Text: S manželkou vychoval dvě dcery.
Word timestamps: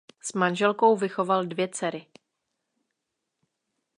S 0.21 0.33
manželkou 0.33 0.97
vychoval 0.97 1.45
dvě 1.45 1.67
dcery. 1.67 2.05